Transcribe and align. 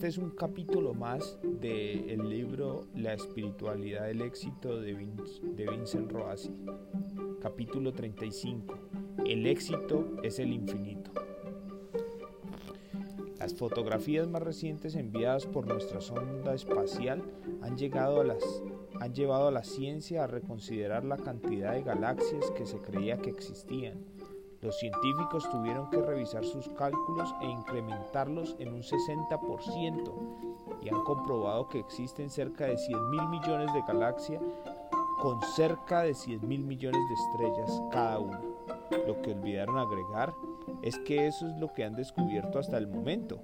Este 0.00 0.08
es 0.08 0.16
un 0.16 0.30
capítulo 0.30 0.94
más 0.94 1.38
del 1.42 2.30
libro 2.30 2.86
La 2.94 3.12
espiritualidad 3.12 4.06
del 4.06 4.22
éxito 4.22 4.80
de, 4.80 4.94
de 4.94 5.66
Vincent 5.66 6.10
Roasi. 6.10 6.56
Capítulo 7.42 7.92
35. 7.92 8.78
El 9.26 9.46
éxito 9.46 10.16
es 10.22 10.38
el 10.38 10.54
infinito. 10.54 11.10
Las 13.38 13.52
fotografías 13.52 14.26
más 14.26 14.42
recientes 14.42 14.94
enviadas 14.94 15.44
por 15.44 15.66
nuestra 15.66 16.00
sonda 16.00 16.54
espacial 16.54 17.22
han, 17.60 17.76
llegado 17.76 18.22
a 18.22 18.24
las, 18.24 18.42
han 19.00 19.12
llevado 19.12 19.48
a 19.48 19.52
la 19.52 19.64
ciencia 19.64 20.24
a 20.24 20.26
reconsiderar 20.26 21.04
la 21.04 21.18
cantidad 21.18 21.74
de 21.74 21.82
galaxias 21.82 22.50
que 22.52 22.64
se 22.64 22.78
creía 22.78 23.18
que 23.18 23.28
existían 23.28 23.98
los 24.62 24.78
científicos 24.78 25.48
tuvieron 25.50 25.88
que 25.90 26.02
revisar 26.02 26.44
sus 26.44 26.68
cálculos 26.70 27.34
e 27.40 27.46
incrementarlos 27.46 28.56
en 28.58 28.74
un 28.74 28.82
60% 28.82 30.12
y 30.82 30.88
han 30.88 31.02
comprobado 31.04 31.68
que 31.68 31.78
existen 31.78 32.30
cerca 32.30 32.66
de 32.66 32.76
100 32.76 33.10
mil 33.10 33.26
millones 33.28 33.72
de 33.72 33.82
galaxias 33.86 34.42
con 35.20 35.40
cerca 35.42 36.02
de 36.02 36.14
100 36.14 36.46
mil 36.46 36.62
millones 36.62 37.00
de 37.08 37.14
estrellas 37.14 37.82
cada 37.90 38.18
una. 38.18 38.40
Lo 39.06 39.20
que 39.22 39.32
olvidaron 39.32 39.78
agregar 39.78 40.32
es 40.82 40.98
que 41.00 41.26
eso 41.26 41.46
es 41.46 41.56
lo 41.58 41.72
que 41.72 41.84
han 41.84 41.94
descubierto 41.94 42.58
hasta 42.58 42.78
el 42.78 42.86
momento. 42.86 43.40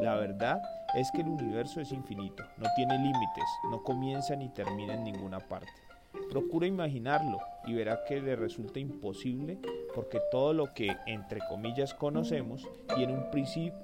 La 0.00 0.16
verdad 0.16 0.60
es 0.94 1.10
que 1.12 1.22
el 1.22 1.28
universo 1.28 1.80
es 1.80 1.92
infinito, 1.92 2.44
no 2.58 2.66
tiene 2.76 2.98
límites, 2.98 3.44
no 3.70 3.82
comienza 3.82 4.36
ni 4.36 4.48
termina 4.50 4.94
en 4.94 5.04
ninguna 5.04 5.38
parte. 5.40 5.85
Procura 6.30 6.66
imaginarlo 6.66 7.38
y 7.66 7.74
verá 7.74 8.04
que 8.04 8.20
le 8.20 8.36
resulta 8.36 8.78
imposible 8.78 9.58
porque 9.94 10.20
todo 10.30 10.52
lo 10.52 10.72
que 10.74 10.96
entre 11.06 11.40
comillas 11.48 11.94
conocemos 11.94 12.68
tiene 12.94 13.14
un, 13.14 13.24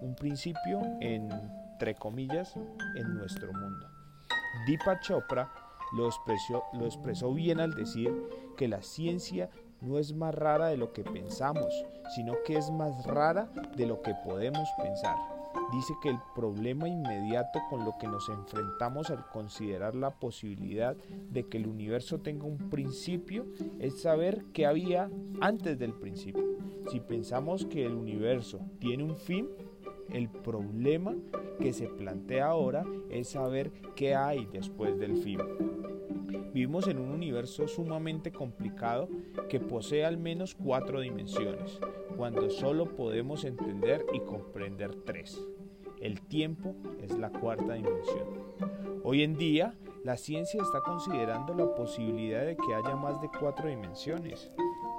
un 0.00 0.14
principio 0.14 0.80
entre 1.00 1.94
comillas 1.94 2.54
en 2.96 3.14
nuestro 3.14 3.52
mundo. 3.52 3.88
Deepak 4.66 5.00
Chopra 5.02 5.52
lo 5.96 6.06
expresó, 6.06 6.64
lo 6.74 6.86
expresó 6.86 7.32
bien 7.32 7.60
al 7.60 7.74
decir 7.74 8.12
que 8.56 8.68
la 8.68 8.82
ciencia 8.82 9.50
no 9.80 9.98
es 9.98 10.14
más 10.14 10.34
rara 10.34 10.68
de 10.68 10.76
lo 10.76 10.92
que 10.92 11.02
pensamos, 11.04 11.72
sino 12.14 12.34
que 12.44 12.56
es 12.56 12.70
más 12.70 13.04
rara 13.06 13.50
de 13.76 13.86
lo 13.86 14.00
que 14.02 14.14
podemos 14.24 14.68
pensar 14.80 15.16
dice 15.72 15.94
que 16.02 16.10
el 16.10 16.18
problema 16.34 16.88
inmediato 16.88 17.60
con 17.70 17.84
lo 17.84 17.96
que 17.98 18.06
nos 18.06 18.28
enfrentamos 18.28 19.10
al 19.10 19.26
considerar 19.30 19.94
la 19.94 20.10
posibilidad 20.10 20.96
de 21.30 21.44
que 21.44 21.58
el 21.58 21.66
universo 21.66 22.20
tenga 22.20 22.44
un 22.44 22.58
principio 22.70 23.46
es 23.78 24.00
saber 24.00 24.44
qué 24.52 24.66
había 24.66 25.10
antes 25.40 25.78
del 25.78 25.94
principio. 25.94 26.44
Si 26.90 27.00
pensamos 27.00 27.64
que 27.66 27.86
el 27.86 27.94
universo 27.94 28.60
tiene 28.78 29.04
un 29.04 29.16
fin, 29.16 29.48
el 30.12 30.28
problema 30.28 31.14
que 31.58 31.72
se 31.72 31.86
plantea 31.86 32.46
ahora 32.46 32.84
es 33.10 33.30
saber 33.30 33.72
qué 33.96 34.14
hay 34.14 34.46
después 34.52 34.98
del 34.98 35.16
fin. 35.16 35.38
Vivimos 36.52 36.86
en 36.86 36.98
un 36.98 37.08
universo 37.08 37.66
sumamente 37.66 38.30
complicado 38.30 39.08
que 39.48 39.58
posee 39.58 40.04
al 40.04 40.18
menos 40.18 40.54
cuatro 40.54 41.00
dimensiones, 41.00 41.80
cuando 42.22 42.50
solo 42.50 42.84
podemos 42.84 43.42
entender 43.42 44.06
y 44.12 44.20
comprender 44.20 44.94
tres. 45.04 45.44
El 46.00 46.20
tiempo 46.20 46.76
es 47.02 47.18
la 47.18 47.30
cuarta 47.30 47.72
dimensión. 47.72 48.28
Hoy 49.02 49.24
en 49.24 49.36
día, 49.36 49.76
la 50.04 50.16
ciencia 50.16 50.62
está 50.62 50.82
considerando 50.82 51.52
la 51.52 51.74
posibilidad 51.74 52.46
de 52.46 52.56
que 52.56 52.74
haya 52.76 52.94
más 52.94 53.20
de 53.20 53.28
cuatro 53.40 53.68
dimensiones. 53.68 54.52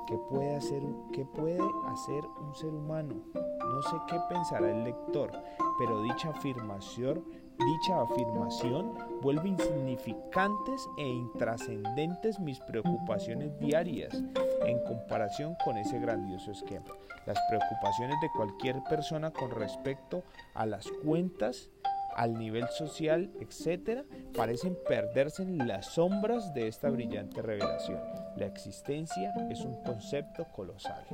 ¿Qué 0.06 0.18
puede 0.30 0.54
hacer, 0.54 0.84
qué 1.14 1.24
puede 1.24 1.60
hacer 1.86 2.26
un 2.42 2.54
ser 2.56 2.72
humano? 2.72 3.16
No 3.34 3.82
sé 3.84 3.96
qué 4.10 4.20
pensará 4.28 4.70
el 4.70 4.84
lector, 4.84 5.32
pero 5.80 6.02
dicha 6.02 6.32
afirmación 6.32 7.24
Dicha 7.60 8.02
afirmación 8.02 8.94
vuelve 9.22 9.50
insignificantes 9.50 10.90
e 10.98 11.08
intrascendentes 11.08 12.40
mis 12.40 12.60
preocupaciones 12.62 13.58
diarias 13.60 14.24
en 14.66 14.84
comparación 14.84 15.56
con 15.64 15.78
ese 15.78 16.00
grandioso 16.00 16.52
esquema. 16.52 16.88
Las 17.26 17.40
preocupaciones 17.50 18.20
de 18.22 18.30
cualquier 18.36 18.84
persona 18.90 19.32
con 19.32 19.52
respecto 19.52 20.24
a 20.56 20.66
las 20.66 20.88
cuentas, 21.04 21.70
al 22.16 22.34
nivel 22.34 22.68
social, 22.70 23.32
etc., 23.40 24.04
parecen 24.36 24.78
perderse 24.88 25.44
en 25.44 25.68
las 25.68 25.86
sombras 25.86 26.54
de 26.54 26.68
esta 26.68 26.90
brillante 26.90 27.42
revelación. 27.42 28.00
La 28.36 28.48
existencia 28.48 29.34
es 29.50 29.62
un 29.62 29.82
concepto 29.84 30.46
colosal. 30.56 31.06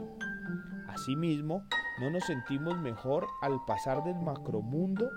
Asimismo, 0.87 1.63
no 1.99 2.09
nos 2.09 2.23
sentimos 2.23 2.77
mejor 2.77 3.27
al 3.41 3.59
pasar 3.65 4.03
del 4.03 4.15
macromundo 4.15 5.09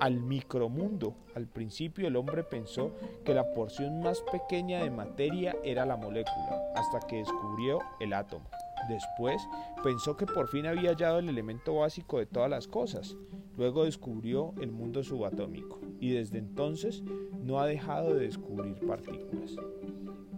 al 0.00 0.20
micromundo. 0.20 1.14
Al 1.34 1.46
principio 1.46 2.08
el 2.08 2.16
hombre 2.16 2.42
pensó 2.42 2.92
que 3.24 3.34
la 3.34 3.52
porción 3.52 4.00
más 4.00 4.22
pequeña 4.32 4.82
de 4.82 4.90
materia 4.90 5.56
era 5.62 5.86
la 5.86 5.96
molécula, 5.96 6.60
hasta 6.74 7.06
que 7.06 7.18
descubrió 7.18 7.78
el 8.00 8.12
átomo. 8.12 8.48
Después 8.88 9.46
pensó 9.84 10.16
que 10.16 10.26
por 10.26 10.48
fin 10.48 10.66
había 10.66 10.90
hallado 10.90 11.18
el 11.18 11.28
elemento 11.28 11.76
básico 11.76 12.18
de 12.18 12.26
todas 12.26 12.50
las 12.50 12.66
cosas. 12.66 13.16
Luego 13.56 13.84
descubrió 13.84 14.54
el 14.60 14.72
mundo 14.72 15.02
subatómico 15.04 15.78
y 16.00 16.12
desde 16.12 16.38
entonces 16.38 17.02
no 17.42 17.60
ha 17.60 17.66
dejado 17.66 18.14
de 18.14 18.26
descubrir 18.26 18.74
partículas. 18.86 19.54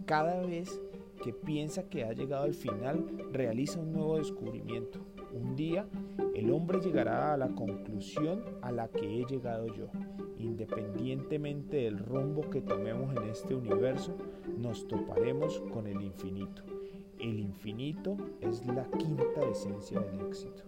Cada 0.06 0.44
vez 0.44 0.80
que 1.22 1.32
piensa 1.32 1.88
que 1.88 2.04
ha 2.04 2.12
llegado 2.12 2.44
al 2.44 2.54
final, 2.54 3.06
realiza 3.30 3.78
un 3.78 3.92
nuevo 3.92 4.18
descubrimiento. 4.18 4.98
Un 5.32 5.56
día, 5.56 5.86
el 6.34 6.52
hombre 6.52 6.80
llegará 6.80 7.32
a 7.32 7.36
la 7.36 7.48
conclusión 7.48 8.44
a 8.60 8.70
la 8.70 8.88
que 8.88 9.20
he 9.20 9.24
llegado 9.24 9.66
yo. 9.68 9.86
Independientemente 10.38 11.78
del 11.78 11.98
rumbo 11.98 12.42
que 12.50 12.60
tomemos 12.60 13.16
en 13.16 13.30
este 13.30 13.54
universo, 13.54 14.16
nos 14.58 14.86
toparemos 14.88 15.60
con 15.72 15.86
el 15.86 16.02
infinito. 16.02 16.62
El 17.18 17.38
infinito 17.38 18.16
es 18.40 18.66
la 18.66 18.84
quinta 18.90 19.42
esencia 19.50 20.00
del 20.00 20.20
éxito. 20.26 20.64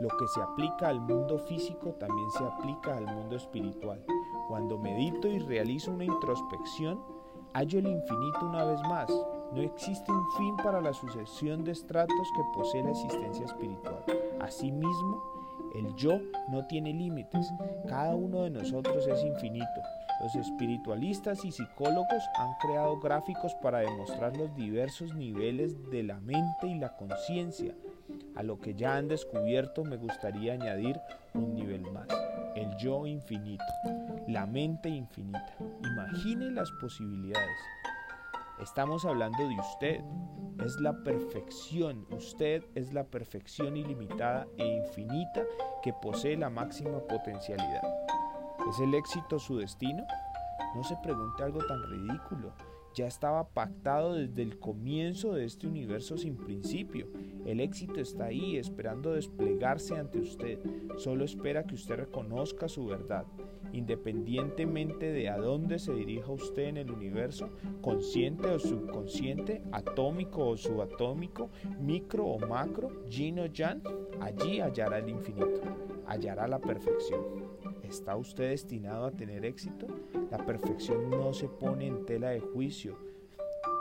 Lo 0.00 0.08
que 0.08 0.28
se 0.28 0.40
aplica 0.40 0.88
al 0.88 1.00
mundo 1.00 1.38
físico 1.38 1.94
también 1.98 2.30
se 2.30 2.44
aplica 2.44 2.96
al 2.96 3.06
mundo 3.06 3.36
espiritual. 3.36 4.04
Cuando 4.48 4.78
medito 4.78 5.26
y 5.26 5.38
realizo 5.38 5.90
una 5.90 6.04
introspección, 6.04 7.00
hallo 7.54 7.78
el 7.78 7.86
infinito 7.86 8.38
una 8.42 8.64
vez 8.64 8.80
más. 8.82 9.08
No 9.52 9.62
existe 9.62 10.12
un 10.12 10.30
fin 10.32 10.56
para 10.56 10.80
la 10.80 10.92
sucesión 10.92 11.64
de 11.64 11.72
estratos 11.72 12.28
que 12.36 12.42
posee 12.54 12.82
la 12.82 12.90
existencia 12.90 13.46
espiritual. 13.46 14.04
Asimismo, 14.40 15.22
el 15.74 15.94
yo 15.96 16.20
no 16.48 16.66
tiene 16.66 16.92
límites. 16.92 17.50
Cada 17.86 18.14
uno 18.14 18.42
de 18.42 18.50
nosotros 18.50 19.06
es 19.06 19.22
infinito. 19.24 19.80
Los 20.20 20.34
espiritualistas 20.34 21.44
y 21.44 21.52
psicólogos 21.52 22.22
han 22.36 22.54
creado 22.60 22.98
gráficos 22.98 23.54
para 23.62 23.78
demostrar 23.78 24.36
los 24.36 24.54
diversos 24.56 25.14
niveles 25.14 25.90
de 25.90 26.02
la 26.02 26.20
mente 26.20 26.66
y 26.66 26.78
la 26.78 26.96
conciencia. 26.96 27.74
A 28.34 28.42
lo 28.42 28.58
que 28.58 28.74
ya 28.74 28.96
han 28.96 29.08
descubierto 29.08 29.84
me 29.84 29.96
gustaría 29.96 30.54
añadir 30.54 31.00
un 31.34 31.54
nivel 31.54 31.82
más, 31.92 32.08
el 32.58 32.76
yo 32.76 33.06
infinito, 33.06 33.64
la 34.26 34.46
mente 34.46 34.88
infinita. 34.88 35.54
Imagine 35.84 36.50
las 36.50 36.70
posibilidades. 36.72 37.58
Estamos 38.60 39.04
hablando 39.04 39.38
de 39.48 39.54
usted. 39.54 40.00
Es 40.64 40.74
la 40.80 40.92
perfección. 41.04 42.06
Usted 42.10 42.64
es 42.74 42.92
la 42.92 43.04
perfección 43.04 43.76
ilimitada 43.76 44.48
e 44.56 44.66
infinita 44.66 45.44
que 45.82 45.92
posee 45.92 46.36
la 46.36 46.50
máxima 46.50 46.98
potencialidad. 46.98 47.82
¿Es 48.68 48.80
el 48.80 48.94
éxito 48.94 49.38
su 49.38 49.58
destino? 49.58 50.04
No 50.74 50.82
se 50.82 50.96
pregunte 50.96 51.44
algo 51.44 51.64
tan 51.66 51.80
ridículo. 51.84 52.52
Ya 52.98 53.06
estaba 53.06 53.50
pactado 53.50 54.14
desde 54.14 54.42
el 54.42 54.58
comienzo 54.58 55.32
de 55.32 55.44
este 55.44 55.68
universo 55.68 56.18
sin 56.18 56.36
principio. 56.36 57.06
El 57.46 57.60
éxito 57.60 58.00
está 58.00 58.24
ahí 58.24 58.56
esperando 58.56 59.12
desplegarse 59.12 59.94
ante 59.96 60.18
usted. 60.18 60.58
Solo 60.96 61.24
espera 61.24 61.64
que 61.64 61.76
usted 61.76 61.94
reconozca 61.94 62.68
su 62.68 62.86
verdad 62.86 63.24
independientemente 63.72 65.12
de 65.12 65.28
a 65.28 65.36
dónde 65.36 65.78
se 65.78 65.92
dirija 65.92 66.30
usted 66.32 66.64
en 66.64 66.76
el 66.78 66.90
universo, 66.90 67.50
consciente 67.80 68.48
o 68.48 68.58
subconsciente, 68.58 69.62
atómico 69.72 70.48
o 70.48 70.56
subatómico, 70.56 71.50
micro 71.80 72.26
o 72.26 72.38
macro, 72.38 73.04
yin 73.08 73.40
o 73.40 73.46
yang, 73.46 73.82
allí 74.20 74.60
hallará 74.60 74.98
el 74.98 75.08
infinito, 75.08 75.60
hallará 76.06 76.46
la 76.46 76.58
perfección. 76.58 77.48
¿Está 77.82 78.16
usted 78.16 78.50
destinado 78.50 79.06
a 79.06 79.10
tener 79.10 79.44
éxito? 79.44 79.86
La 80.30 80.38
perfección 80.38 81.10
no 81.10 81.32
se 81.32 81.48
pone 81.48 81.86
en 81.86 82.04
tela 82.04 82.30
de 82.30 82.40
juicio, 82.40 82.98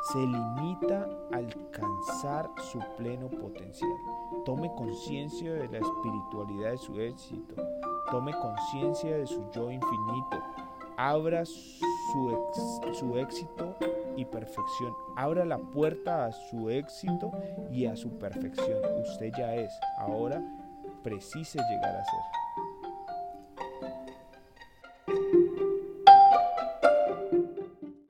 se 0.02 0.20
limita 0.20 1.10
a 1.32 1.38
alcanzar 1.38 2.50
su 2.72 2.80
pleno 2.98 3.28
potencial. 3.30 3.92
Tome 4.46 4.72
conciencia 4.78 5.54
de 5.54 5.68
la 5.68 5.80
espiritualidad 5.80 6.72
de 6.72 6.78
su 6.78 7.00
éxito. 7.02 7.56
Tome 8.12 8.34
conciencia 8.34 9.18
de 9.18 9.28
su 9.28 9.50
yo 9.52 9.70
infinito. 9.72 10.42
Abra 10.98 11.46
su, 11.46 12.54
su 12.94 13.18
éxito 13.18 13.76
y 14.16 14.26
perfección. 14.26 14.94
Abra 15.16 15.46
la 15.46 15.58
puerta 15.58 16.26
a 16.26 16.32
su 16.32 16.70
éxito 16.70 17.32
y 17.72 17.86
a 17.86 17.96
su 17.96 18.18
perfección. 18.18 18.80
Usted 19.02 19.32
ya 19.38 19.56
es. 19.56 19.72
Ahora 20.00 20.42
precise 21.04 21.60
llegar 21.60 21.96
a 21.96 22.04
ser. 22.04 22.47